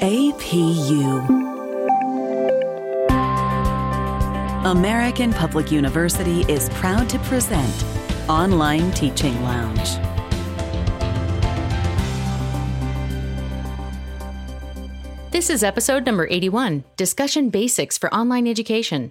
[0.00, 1.26] APU.
[4.64, 7.84] American Public University is proud to present
[8.28, 9.96] Online Teaching Lounge.
[15.32, 19.10] This is episode number 81 Discussion Basics for Online Education.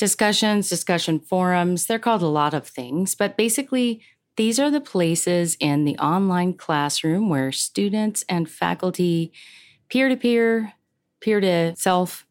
[0.00, 1.86] discussions, discussion forums.
[1.86, 4.02] They're called a lot of things, but basically,
[4.36, 9.32] these are the places in the online classroom where students and faculty,
[9.90, 10.72] peer to peer,
[11.20, 12.26] peer to self,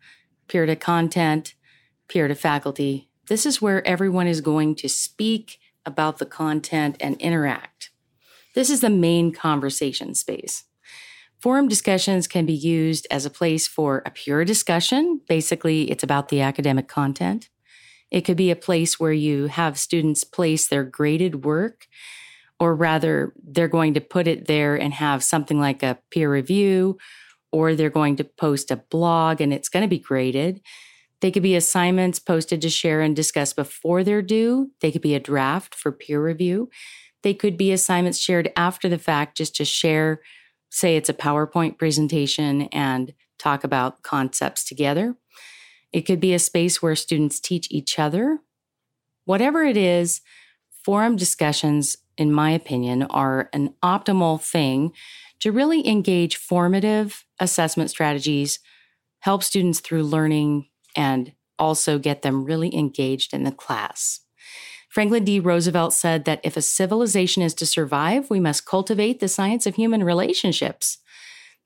[0.48, 1.54] peer to content,
[2.08, 7.16] peer to faculty, this is where everyone is going to speak about the content and
[7.22, 7.92] interact.
[8.56, 10.64] This is the main conversation space.
[11.40, 15.22] Forum discussions can be used as a place for a pure discussion.
[15.30, 17.50] Basically, it's about the academic content.
[18.12, 21.88] It could be a place where you have students place their graded work,
[22.60, 26.98] or rather, they're going to put it there and have something like a peer review,
[27.52, 30.62] or they're going to post a blog and it's going to be graded.
[31.22, 34.72] They could be assignments posted to share and discuss before they're due.
[34.82, 36.70] They could be a draft for peer review.
[37.24, 40.22] They could be assignments shared after the fact just to share,
[40.70, 45.16] say it's a PowerPoint presentation and talk about concepts together.
[45.92, 48.40] It could be a space where students teach each other.
[49.26, 50.22] Whatever it is,
[50.84, 54.92] forum discussions, in my opinion, are an optimal thing
[55.40, 58.60] to really engage formative assessment strategies,
[59.20, 64.22] help students through learning, and also get them really engaged in the class.
[64.90, 65.40] Franklin D.
[65.40, 69.76] Roosevelt said that if a civilization is to survive, we must cultivate the science of
[69.76, 70.98] human relationships.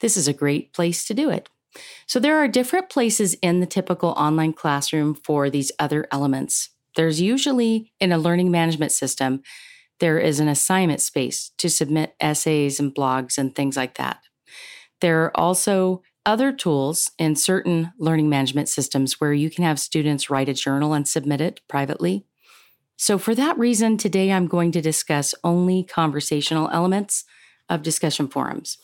[0.01, 1.47] This is a great place to do it.
[2.07, 6.69] So there are different places in the typical online classroom for these other elements.
[6.95, 9.41] There's usually in a learning management system,
[9.99, 14.19] there is an assignment space to submit essays and blogs and things like that.
[15.01, 20.29] There are also other tools in certain learning management systems where you can have students
[20.29, 22.25] write a journal and submit it privately.
[22.95, 27.25] So, for that reason, today I'm going to discuss only conversational elements
[27.69, 28.77] of discussion forums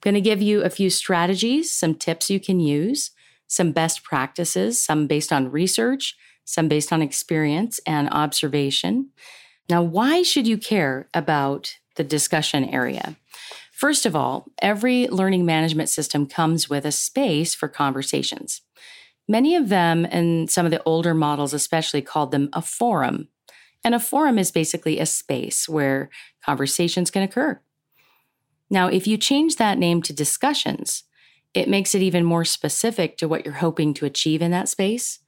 [0.00, 3.10] going to give you a few strategies, some tips you can use,
[3.46, 9.10] some best practices, some based on research, some based on experience and observation.
[9.68, 13.16] Now, why should you care about the discussion area?
[13.72, 18.62] First of all, every learning management system comes with a space for conversations.
[19.28, 23.28] Many of them, and some of the older models especially, called them a forum.
[23.84, 26.10] And a forum is basically a space where
[26.44, 27.60] conversations can occur.
[28.68, 31.04] Now, if you change that name to discussions,
[31.54, 35.20] it makes it even more specific to what you're hoping to achieve in that space.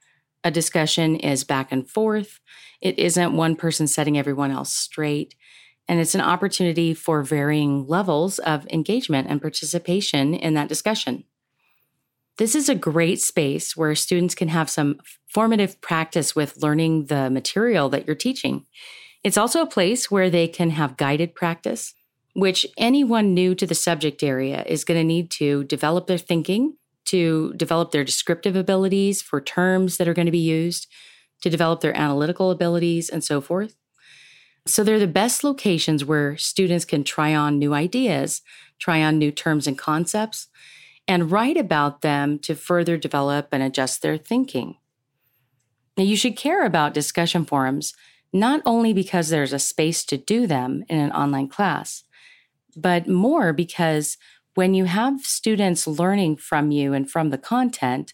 [0.44, 2.40] A discussion is back and forth.
[2.80, 5.34] It isn't one person setting everyone else straight.
[5.88, 11.24] And it's an opportunity for varying levels of engagement and participation in that discussion.
[12.36, 15.00] This is a great space where students can have some
[15.32, 18.66] formative practice with learning the material that you're teaching.
[19.24, 21.94] It's also a place where they can have guided practice
[22.38, 26.76] which anyone new to the subject area is going to need to develop their thinking,
[27.04, 30.86] to develop their descriptive abilities for terms that are going to be used,
[31.42, 33.74] to develop their analytical abilities, and so forth.
[34.66, 38.40] So they're the best locations where students can try on new ideas,
[38.78, 40.46] try on new terms and concepts,
[41.08, 44.76] and write about them to further develop and adjust their thinking.
[45.96, 47.94] Now, you should care about discussion forums
[48.32, 52.04] not only because there's a space to do them in an online class,
[52.80, 54.16] but more because
[54.54, 58.12] when you have students learning from you and from the content,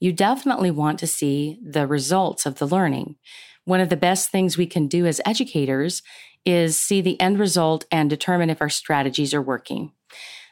[0.00, 3.16] you definitely want to see the results of the learning.
[3.64, 6.02] One of the best things we can do as educators
[6.44, 9.92] is see the end result and determine if our strategies are working.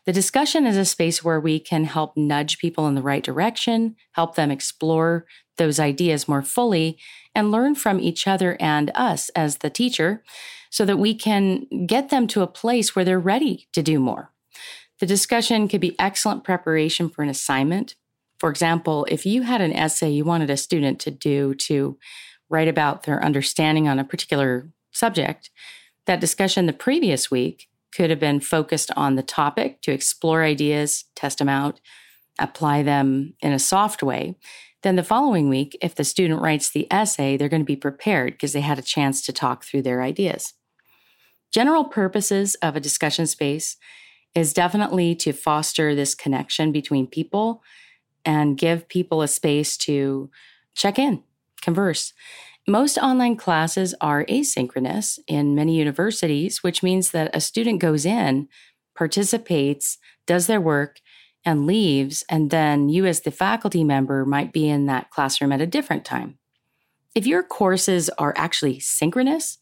[0.04, 3.94] The discussion is a space where we can help nudge people in the right direction,
[4.12, 5.26] help them explore
[5.58, 6.98] those ideas more fully,
[7.34, 10.22] and learn from each other and us as the teacher
[10.72, 14.32] so that we can get them to a place where they're ready to do more.
[15.00, 17.94] The discussion could be excellent preparation for an assignment.
[18.38, 21.98] For example, if you had an essay you wanted a student to do to
[22.48, 25.50] write about their understanding on a particular subject,
[26.06, 31.04] that discussion the previous week could have been focused on the topic to explore ideas,
[31.14, 31.80] test them out,
[32.38, 34.36] apply them in a soft way,
[34.82, 38.32] then the following week, if the student writes the essay, they're going to be prepared
[38.32, 40.54] because they had a chance to talk through their ideas.
[41.52, 43.76] General purposes of a discussion space
[44.34, 47.62] is definitely to foster this connection between people
[48.24, 50.30] and give people a space to
[50.74, 51.22] check in,
[51.60, 52.14] converse.
[52.66, 58.48] Most online classes are asynchronous in many universities, which means that a student goes in,
[58.94, 61.00] participates, does their work,
[61.44, 65.60] and leaves, and then you, as the faculty member, might be in that classroom at
[65.60, 66.38] a different time.
[67.14, 69.58] If your courses are actually synchronous,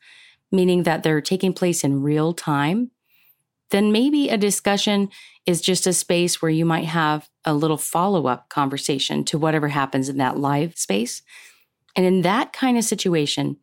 [0.53, 2.91] meaning that they're taking place in real time,
[3.71, 5.09] then maybe a discussion
[5.47, 9.69] is just a space where you might have a little follow up conversation to whatever
[9.69, 11.23] happens in that live space.
[11.97, 13.57] And in that kind of situation,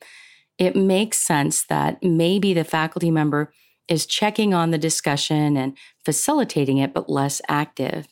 [0.57, 3.51] it makes sense that maybe the faculty member
[3.87, 8.07] is checking on the discussion and facilitating it, but less active.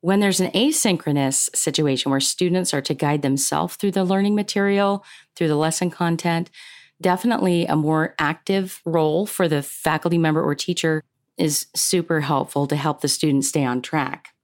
[0.00, 5.04] When there's an asynchronous situation where students are to guide themselves through the learning material,
[5.36, 6.50] through the lesson content,
[7.00, 11.02] definitely a more active role for the faculty member or teacher
[11.36, 14.34] is super helpful to help the student stay on track.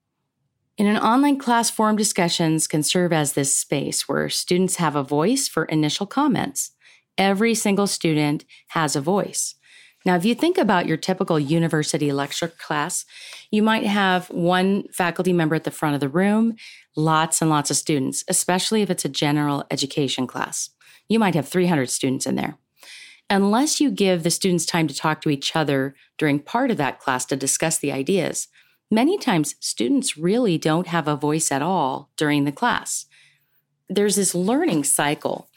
[0.77, 5.03] In an online class, forum discussions can serve as this space where students have a
[5.03, 6.73] voice for initial comments.
[7.17, 9.55] Every single student has a voice.
[10.05, 13.07] Now, if you think about your typical university lecture class,
[13.51, 16.57] you might have one faculty member at the front of the room,
[16.95, 20.71] lots and lots of students, especially if it's a general education class
[21.09, 22.59] you might have 300 students in there.
[23.31, 26.99] Unless you give the students time to talk to each other during part of that
[26.99, 28.49] class to discuss the ideas,
[28.91, 33.07] many times students really don't have a voice at all during the class.
[33.89, 35.49] There's this learning cycle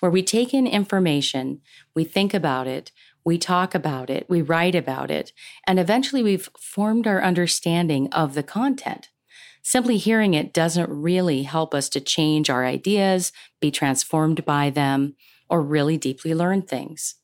[0.00, 1.60] where we take in information,
[1.94, 2.92] we think about it,
[3.24, 5.32] we talk about it, we write about it,
[5.66, 9.08] and eventually we've formed our understanding of the content.
[9.66, 15.16] Simply hearing it doesn't really help us to change our ideas, be transformed by them,
[15.50, 17.16] or really deeply learn things.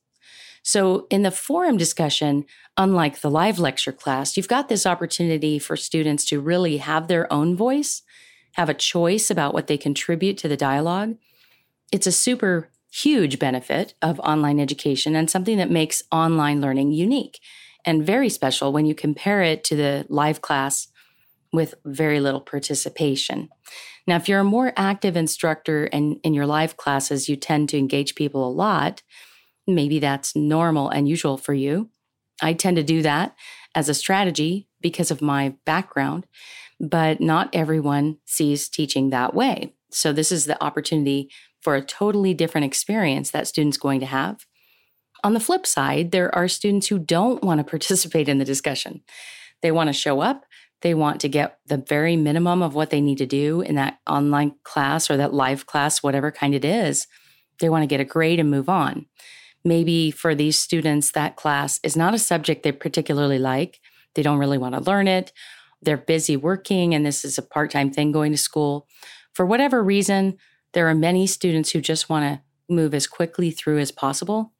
[0.61, 2.43] So, in the forum discussion,
[2.75, 7.31] unlike the live lecture class, you've got this opportunity for students to really have their
[7.31, 8.01] own voice,
[8.55, 11.15] have a choice about what they contribute to the dialogue.
[11.93, 17.39] It's a super huge benefit of online education and something that makes online learning unique
[17.85, 20.89] and very special when you compare it to the live class
[21.53, 23.47] with very little participation.
[24.05, 27.77] Now, if you're a more active instructor and in your live classes, you tend to
[27.77, 29.01] engage people a lot,
[29.65, 31.89] maybe that's normal and usual for you.
[32.41, 33.35] I tend to do that
[33.75, 36.25] as a strategy because of my background,
[36.79, 39.73] but not everyone sees teaching that way.
[39.91, 41.29] So, this is the opportunity
[41.61, 44.45] for a totally different experience that students going to have.
[45.23, 49.01] On the flip side, there are students who don't want to participate in the discussion.
[49.61, 50.43] They want to show up,
[50.83, 53.99] they want to get the very minimum of what they need to do in that
[54.05, 57.07] online class or that live class, whatever kind it is.
[57.59, 59.05] They want to get a grade and move on.
[59.63, 63.79] Maybe for these students, that class is not a subject they particularly like.
[64.15, 65.31] They don't really want to learn it.
[65.81, 68.85] They're busy working, and this is a part time thing going to school.
[69.33, 70.37] For whatever reason,
[70.73, 72.41] there are many students who just want to
[72.73, 74.51] move as quickly through as possible.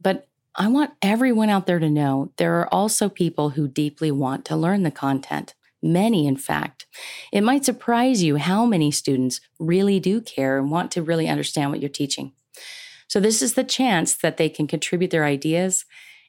[0.00, 4.44] But I want everyone out there to know there are also people who deeply want
[4.46, 5.54] to learn the content.
[5.82, 6.86] Many, in fact.
[7.32, 11.70] It might surprise you how many students really do care and want to really understand
[11.70, 12.32] what you're teaching.
[13.08, 15.84] So, this is the chance that they can contribute their ideas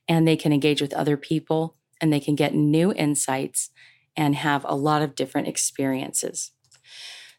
[0.08, 3.70] and they can engage with other people and they can get new insights
[4.18, 6.52] and have a lot of different experiences.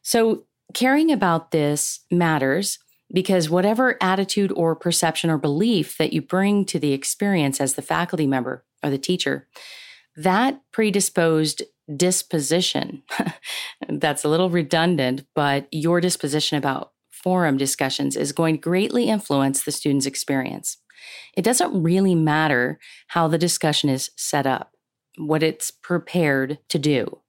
[0.03, 2.79] So, caring about this matters
[3.15, 7.83] because whatever attitude or perception or belief that you bring to the experience as the
[7.83, 9.49] faculty member or the teacher,
[10.17, 11.63] that predisposed
[11.97, 13.03] disposition,
[13.89, 19.63] that's a little redundant, but your disposition about forum discussions is going to greatly influence
[19.63, 20.79] the student's experience.
[21.37, 22.79] It doesn't really matter
[23.09, 24.73] how the discussion is set up,
[25.17, 27.21] what it's prepared to do.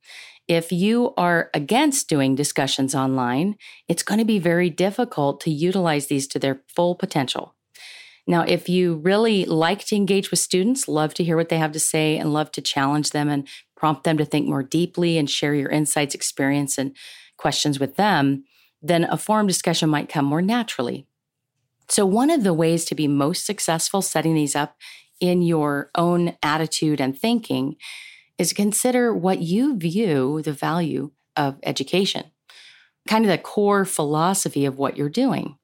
[0.47, 3.55] If you are against doing discussions online,
[3.87, 7.55] it's going to be very difficult to utilize these to their full potential.
[8.27, 11.71] Now, if you really like to engage with students, love to hear what they have
[11.73, 15.29] to say, and love to challenge them and prompt them to think more deeply and
[15.29, 16.95] share your insights, experience, and
[17.37, 18.43] questions with them,
[18.81, 21.07] then a forum discussion might come more naturally.
[21.87, 24.75] So, one of the ways to be most successful setting these up
[25.19, 27.75] in your own attitude and thinking
[28.37, 32.25] is to consider what you view the value of education,
[33.07, 35.57] kind of the core philosophy of what you're doing.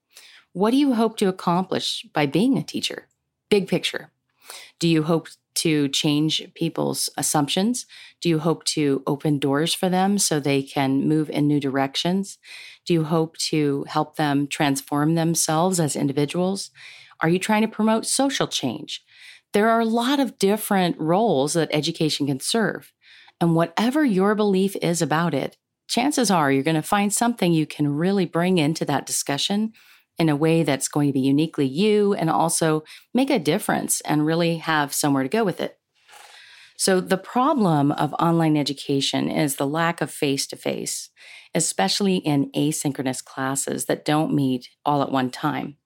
[0.52, 3.08] What do you hope to accomplish by being a teacher?
[3.48, 4.10] Big picture.
[4.78, 7.86] Do you hope to change people's assumptions?
[8.20, 12.38] Do you hope to open doors for them so they can move in new directions?
[12.84, 16.70] Do you hope to help them transform themselves as individuals?
[17.20, 19.04] Are you trying to promote social change?
[19.52, 22.92] There are a lot of different roles that education can serve.
[23.40, 25.56] And whatever your belief is about it,
[25.88, 29.72] chances are you're going to find something you can really bring into that discussion
[30.18, 34.26] in a way that's going to be uniquely you and also make a difference and
[34.26, 35.78] really have somewhere to go with it.
[36.76, 41.10] So, the problem of online education is the lack of face to face,
[41.54, 45.76] especially in asynchronous classes that don't meet all at one time.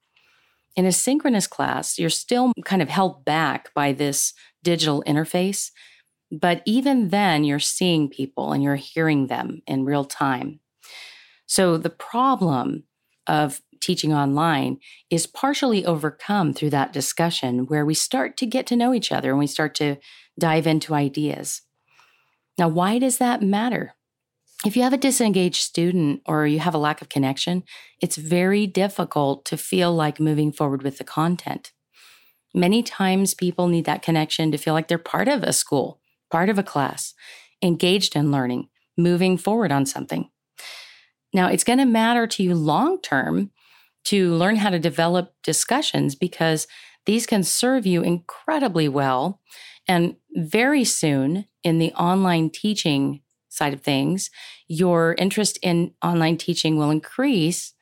[0.76, 5.70] In a synchronous class, you're still kind of held back by this digital interface,
[6.30, 10.60] but even then, you're seeing people and you're hearing them in real time.
[11.46, 12.84] So, the problem
[13.26, 14.78] of teaching online
[15.10, 19.30] is partially overcome through that discussion where we start to get to know each other
[19.30, 19.96] and we start to
[20.38, 21.62] dive into ideas.
[22.58, 23.95] Now, why does that matter?
[24.64, 27.62] If you have a disengaged student or you have a lack of connection,
[28.00, 31.72] it's very difficult to feel like moving forward with the content.
[32.54, 36.48] Many times people need that connection to feel like they're part of a school, part
[36.48, 37.12] of a class,
[37.62, 40.30] engaged in learning, moving forward on something.
[41.34, 43.50] Now, it's going to matter to you long term
[44.04, 46.66] to learn how to develop discussions because
[47.04, 49.40] these can serve you incredibly well.
[49.86, 53.20] And very soon in the online teaching
[53.56, 54.30] side of things,
[54.68, 57.72] your interest in online teaching will increase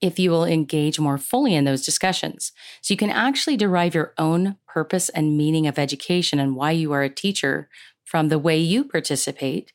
[0.00, 2.52] if you will engage more fully in those discussions.
[2.80, 6.92] So you can actually derive your own purpose and meaning of education and why you
[6.92, 7.68] are a teacher
[8.04, 9.72] from the way you participate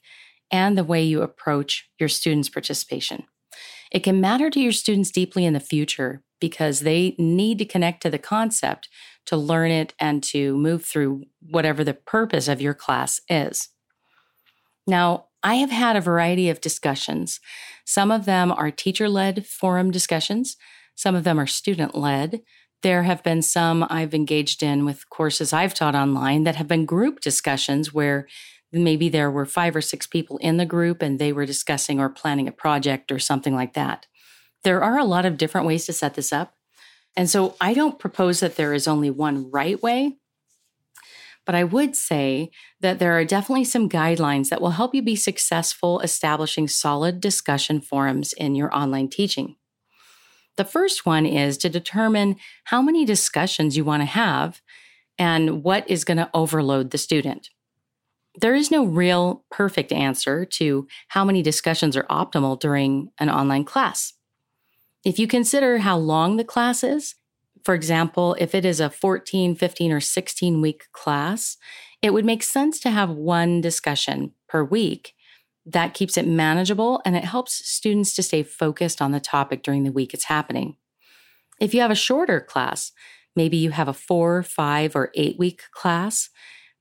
[0.52, 3.24] and the way you approach your students' participation.
[3.92, 8.02] It can matter to your students deeply in the future because they need to connect
[8.02, 8.90] to the concept
[9.26, 13.70] to learn it and to move through whatever the purpose of your class is.
[14.88, 17.40] Now, I have had a variety of discussions.
[17.86, 20.58] Some of them are teacher led forum discussions,
[20.96, 22.42] some of them are student led.
[22.82, 26.86] There have been some I've engaged in with courses I've taught online that have been
[26.86, 28.28] group discussions where
[28.72, 32.10] maybe there were five or six people in the group and they were discussing or
[32.10, 34.08] planning a project or something like that.
[34.64, 36.56] There are a lot of different ways to set this up.
[37.16, 40.18] And so I don't propose that there is only one right way,
[41.46, 42.50] but I would say
[42.82, 47.82] that there are definitely some guidelines that will help you be successful establishing solid discussion
[47.82, 49.56] forums in your online teaching.
[50.58, 54.62] The first one is to determine how many discussions you want to have
[55.18, 57.50] and what is going to overload the student.
[58.40, 63.64] There is no real perfect answer to how many discussions are optimal during an online
[63.64, 64.14] class.
[65.06, 67.16] If you consider how long the class is,
[67.66, 71.58] for example, if it is a 14, 15, or 16 week class,
[72.02, 75.14] it would make sense to have one discussion per week.
[75.66, 79.84] That keeps it manageable and it helps students to stay focused on the topic during
[79.84, 80.78] the week it's happening.
[81.60, 82.92] If you have a shorter class,
[83.36, 86.30] maybe you have a four, five, or eight week class,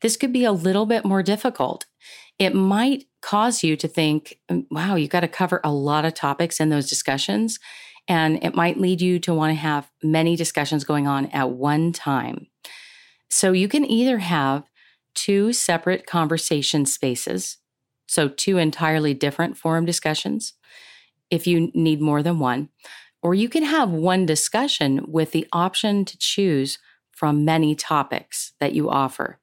[0.02, 1.86] this could be a little bit more difficult.
[2.38, 6.12] It might cause you to think, mm, wow, you've got to cover a lot of
[6.12, 7.58] topics in those discussions.
[8.06, 11.92] And it might lead you to want to have many discussions going on at one
[11.92, 12.48] time.
[13.30, 14.64] So you can either have
[15.14, 17.58] two separate conversation spaces,
[18.06, 20.54] so two entirely different forum discussions,
[21.30, 22.68] if you need more than one,
[23.22, 26.78] or you can have one discussion with the option to choose
[27.10, 29.38] from many topics that you offer.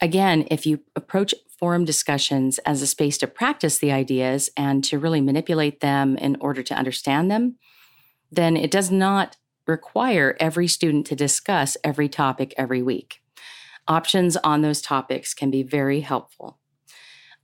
[0.00, 4.98] Again, if you approach forum discussions as a space to practice the ideas and to
[4.98, 7.56] really manipulate them in order to understand them,
[8.30, 13.20] then it does not require every student to discuss every topic every week.
[13.88, 16.58] Options on those topics can be very helpful.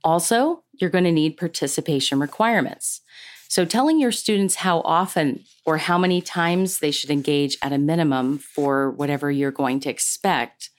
[0.03, 3.01] Also, you're going to need participation requirements.
[3.47, 7.77] So, telling your students how often or how many times they should engage at a
[7.77, 10.71] minimum for whatever you're going to expect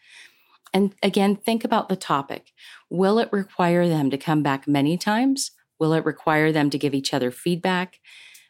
[0.74, 2.52] and again, think about the topic.
[2.90, 5.52] Will it require them to come back many times?
[5.78, 8.00] Will it require them to give each other feedback?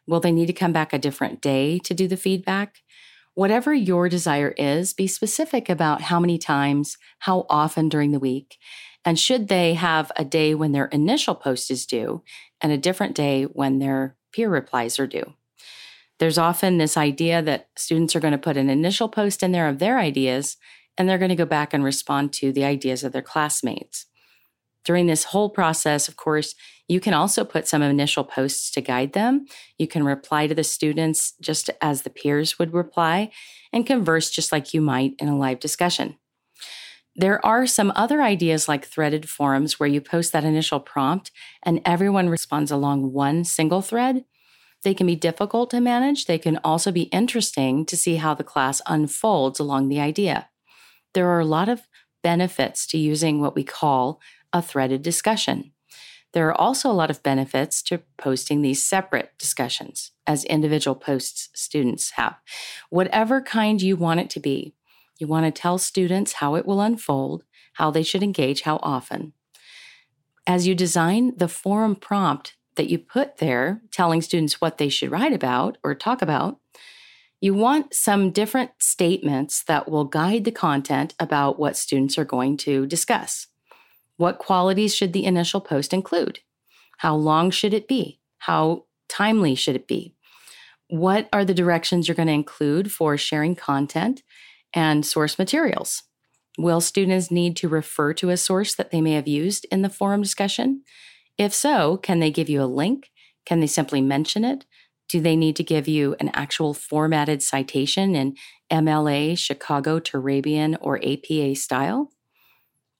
[0.07, 2.83] Will they need to come back a different day to do the feedback?
[3.35, 8.59] Whatever your desire is, be specific about how many times, how often during the week,
[9.05, 12.23] and should they have a day when their initial post is due
[12.61, 15.35] and a different day when their peer replies are due.
[16.19, 19.69] There's often this idea that students are going to put an initial post in there
[19.69, 20.57] of their ideas
[20.97, 24.07] and they're going to go back and respond to the ideas of their classmates.
[24.85, 26.55] During this whole process, of course,
[26.89, 29.47] you can also put some initial posts to guide them.
[29.79, 33.31] You can reply to the students just as the peers would reply
[33.73, 36.19] and converse just like you might in a live discussion.
[37.17, 41.31] There are some other ideas like threaded forums where you post that initial prompt
[41.63, 44.25] and everyone responds along one single thread.
[44.83, 46.27] They can be difficult to manage.
[46.27, 50.49] They can also be interesting to see how the class unfolds along the idea.
[51.15, 51.89] There are a lot of
[52.23, 54.21] benefits to using what we call
[54.53, 55.74] a threaded discussion.
[56.35, 61.49] There are also a lot of benefits to posting these separate discussions as individual posts
[61.55, 62.37] students have.
[62.91, 64.75] Whatever kind you want it to be,
[65.19, 69.33] you want to tell students how it will unfold, how they should engage, how often.
[70.45, 75.13] As you design the forum prompt that you put there, telling students what they should
[75.13, 76.59] write about or talk about,
[77.41, 82.57] you want some different statements that will guide the content about what students are going
[82.57, 83.47] to discuss.
[84.17, 86.41] What qualities should the initial post include?
[86.99, 88.21] How long should it be?
[88.39, 90.15] How timely should it be?
[90.89, 94.23] What are the directions you're going to include for sharing content
[94.75, 96.03] and source materials.
[96.59, 99.89] Will students need to refer to a source that they may have used in the
[99.89, 100.83] forum discussion?
[101.39, 103.11] If so, can they give you a link?
[103.47, 104.67] Can they simply mention it?
[105.09, 108.37] Do they need to give you an actual formatted citation in
[108.71, 112.11] MLA, Chicago, Turabian, or APA style?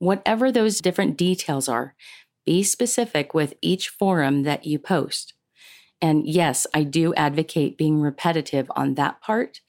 [0.05, 1.95] Whatever those different details are,
[2.45, 5.33] be specific with each forum that you post.
[5.99, 9.63] And yes, I do advocate being repetitive on that part,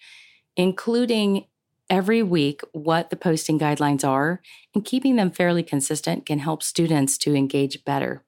[0.58, 1.46] including
[1.89, 4.42] every week what the posting guidelines are,
[4.74, 8.25] and keeping them fairly consistent can help students to engage better.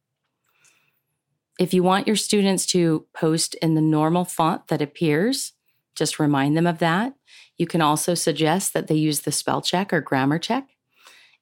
[1.60, 5.52] If you want your students to post in the normal font that appears,
[5.94, 7.16] just remind them of that.
[7.58, 10.70] You can also suggest that they use the spell check or grammar check.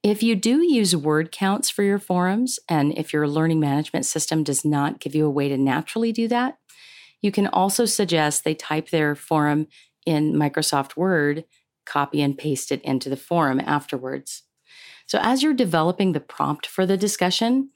[0.06, 4.44] If you do use word counts for your forums, and if your learning management system
[4.44, 6.60] does not give you a way to naturally do that,
[7.24, 9.66] you can also suggest they type their forum
[10.06, 11.46] in Microsoft Word
[11.88, 14.44] copy and paste it into the forum afterwards.
[15.08, 17.72] So, as you're developing the prompt for the discussion,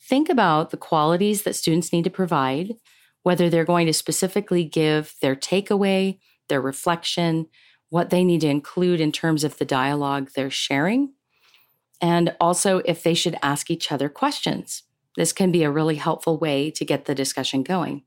[0.00, 2.76] think about the qualities that students need to provide,
[3.24, 7.44] whether they're going to specifically give their takeaway, their reflection,
[7.90, 11.12] what they need to include in terms of the dialogue they're sharing,
[12.00, 14.82] and also if they should ask each other questions.
[15.16, 18.02] This can be a really helpful way to get the discussion going.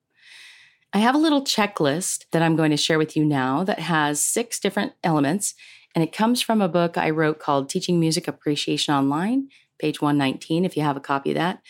[0.94, 4.22] I have a little checklist that I'm going to share with you now that has
[4.22, 5.54] six different elements,
[5.94, 10.66] and it comes from a book I wrote called Teaching Music Appreciation Online, page 119,
[10.66, 11.62] if you have a copy of that.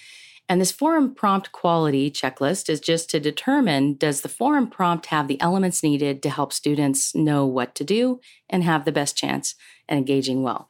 [0.50, 5.28] And this forum prompt quality checklist is just to determine does the forum prompt have
[5.28, 9.56] the elements needed to help students know what to do and have the best chance
[9.90, 10.70] at engaging well.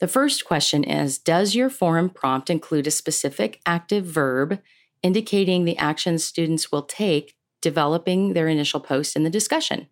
[0.00, 4.60] The first question is Does your forum prompt include a specific active verb
[5.04, 9.88] indicating the actions students will take developing their initial post in the discussion.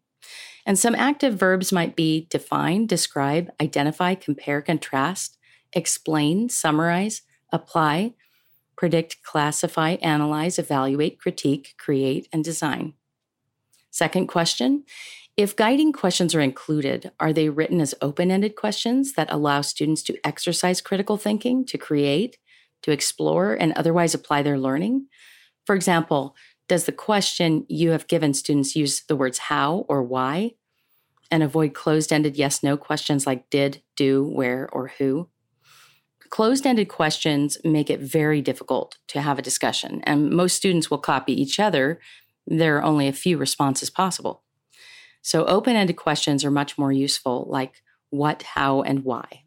[0.66, 5.38] And some active verbs might be define, describe, identify, compare, contrast,
[5.72, 8.12] explain, summarize, apply,
[8.76, 12.92] predict, classify, analyze, evaluate, critique, create, and design.
[13.90, 14.84] Second question
[15.36, 20.02] If guiding questions are included, are they written as open ended questions that allow students
[20.02, 22.36] to exercise critical thinking, to create,
[22.82, 25.06] to explore, and otherwise apply their learning?
[25.64, 26.36] For example,
[26.68, 30.52] does the question you have given students use the words how or why
[31.30, 35.30] and avoid closed ended yes no questions like did, do, where, or who?
[36.28, 40.98] Closed ended questions make it very difficult to have a discussion, and most students will
[40.98, 42.00] copy each other.
[42.46, 44.41] There are only a few responses possible.
[45.22, 49.44] So, open ended questions are much more useful, like what, how, and why.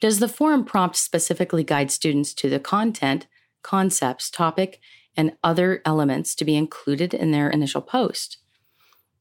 [0.00, 3.26] Does the forum prompt specifically guide students to the content,
[3.62, 4.80] concepts, topic,
[5.16, 8.38] and other elements to be included in their initial post.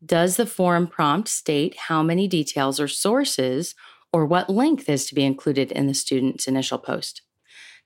[0.06, 3.74] Does the forum prompt state how many details or sources
[4.12, 7.22] or what length is to be included in the student's initial post?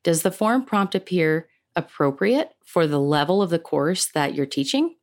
[0.03, 4.95] Does the forum prompt appear appropriate for the level of the course that you're teaching?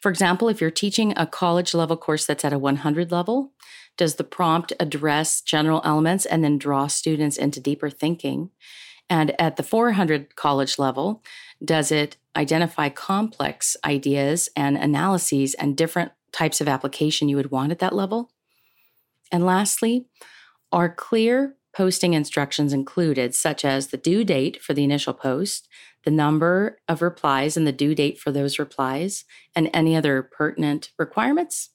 [0.00, 3.52] For example, if you're teaching a college level course that's at a 100 level,
[3.96, 8.50] does the prompt address general elements and then draw students into deeper thinking?
[9.08, 11.22] And at the 400 college level,
[11.64, 17.70] does it identify complex ideas and analyses and different types of application you would want
[17.70, 18.30] at that level?
[19.30, 20.06] And lastly,
[20.72, 25.68] are clear posting instructions included, such as the due date for the initial post,
[26.04, 30.90] the number of replies and the due date for those replies, and any other pertinent
[30.98, 31.70] requirements?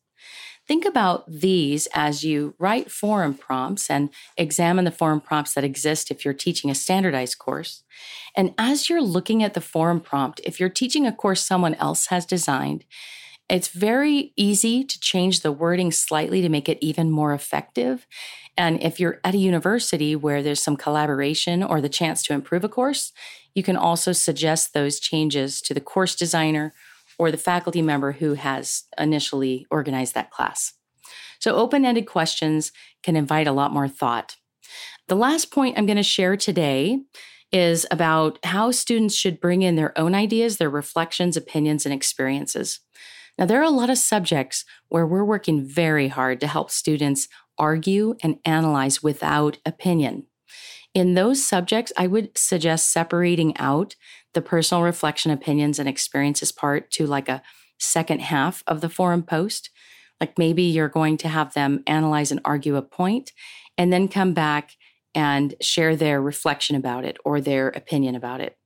[0.67, 6.11] Think about these as you write forum prompts and examine the forum prompts that exist
[6.11, 7.83] if you're teaching a standardized course.
[8.35, 12.07] And as you're looking at the forum prompt, if you're teaching a course someone else
[12.07, 12.85] has designed,
[13.49, 18.05] It's very easy to change the wording slightly to make it even more effective.
[18.55, 22.63] And if you're at a university where there's some collaboration or the chance to improve
[22.63, 23.11] a course,
[23.55, 26.73] you can also suggest those changes to the course designer
[27.17, 30.73] or the faculty member who has initially organized that class.
[31.39, 32.71] So, open ended questions
[33.03, 34.35] can invite a lot more thought.
[35.07, 36.99] The last point I'm going to share today
[37.51, 42.79] is about how students should bring in their own ideas, their reflections, opinions, and experiences.
[43.37, 47.27] Now, there are a lot of subjects where we're working very hard to help students
[47.57, 50.25] argue and analyze without opinion.
[50.93, 53.95] In those subjects, I would suggest separating out
[54.33, 57.43] the personal reflection, opinions, and experiences part to like a
[57.79, 59.69] second half of the forum post.
[60.19, 63.31] Like maybe you're going to have them analyze and argue a point
[63.77, 64.71] and then come back
[65.15, 68.57] and share their reflection about it or their opinion about it.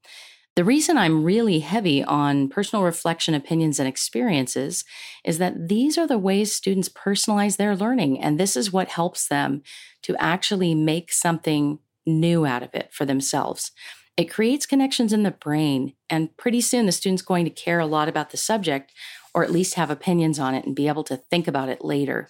[0.55, 4.85] The reason I'm really heavy on personal reflection, opinions, and experiences
[5.25, 8.21] is that these are the ways students personalize their learning.
[8.21, 9.63] And this is what helps them
[10.03, 13.71] to actually make something new out of it for themselves.
[14.15, 17.85] It creates connections in the brain, and pretty soon the student's going to care a
[17.85, 18.91] lot about the subject
[19.33, 22.29] or at least have opinions on it and be able to think about it later.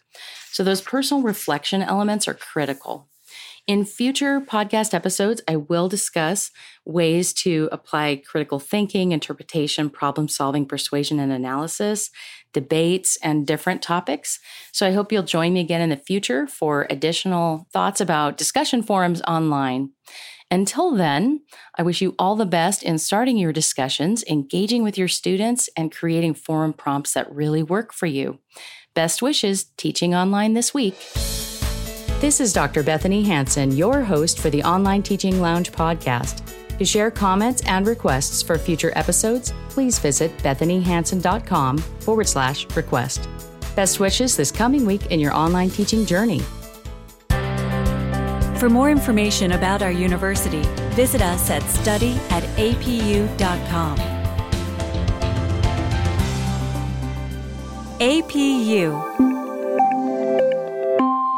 [0.51, 3.09] So, those personal reflection elements are critical.
[3.65, 6.51] In future podcast episodes, I will discuss
[6.83, 12.09] ways to apply critical thinking, interpretation, problem solving, persuasion, and analysis,
[12.51, 14.37] debates, and different topics.
[14.73, 18.83] So I hope you'll join me again in the future for additional thoughts about discussion
[18.83, 19.91] forums online.
[20.51, 21.39] Until then,
[21.77, 25.89] I wish you all the best in starting your discussions, engaging with your students, and
[25.89, 28.39] creating forum prompts that really work for you.
[28.93, 30.97] Best wishes teaching online this week.
[32.23, 32.83] This is Dr.
[32.83, 36.41] Bethanie Hansen, your host for the Online Teaching Lounge podcast.
[36.77, 43.27] To share comments and requests for future episodes, please visit bethaniehansen.com forward slash request.
[43.75, 46.39] Best wishes this coming week in your online teaching journey.
[48.57, 50.61] For more information about our university,
[50.95, 53.97] visit us at study at apu.com.
[57.99, 59.32] APU